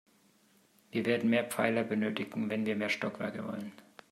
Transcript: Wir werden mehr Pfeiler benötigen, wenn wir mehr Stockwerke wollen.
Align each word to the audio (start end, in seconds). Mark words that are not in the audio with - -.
Wir 0.89 1.05
werden 1.05 1.29
mehr 1.29 1.43
Pfeiler 1.47 1.83
benötigen, 1.83 2.49
wenn 2.49 2.65
wir 2.65 2.75
mehr 2.75 2.89
Stockwerke 2.89 3.47
wollen. 3.47 3.71